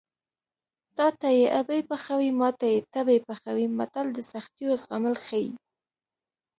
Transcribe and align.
تاته 0.97 1.27
یې 1.37 1.45
ابۍ 1.59 1.81
پخوي 1.89 2.29
ماته 2.39 2.65
یې 2.73 2.79
تبۍ 2.93 3.19
پخوي 3.27 3.67
متل 3.77 4.07
د 4.13 4.19
سختیو 4.31 4.71
زغمل 4.81 5.15
ښيي 5.25 5.49